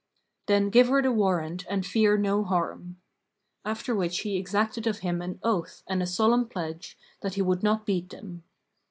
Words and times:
Then 0.47 0.71
give 0.71 0.87
her 0.87 1.03
the 1.03 1.11
warrant 1.11 1.63
and 1.69 1.85
fear 1.85 2.17
no 2.17 2.43
harm." 2.43 2.97
After 3.63 3.93
which 3.93 4.21
he 4.21 4.35
exacted 4.35 4.87
of 4.87 5.01
him 5.01 5.21
an 5.21 5.37
oath 5.43 5.83
and 5.87 6.01
a 6.01 6.07
solemn 6.07 6.47
pledge 6.47 6.97
that 7.21 7.35
he 7.35 7.43
would 7.43 7.61
not 7.61 7.85
beat 7.85 8.09
them. 8.09 8.43